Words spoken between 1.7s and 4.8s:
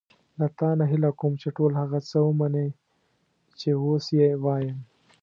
هغه څه ومنې چې اوس یې وایم.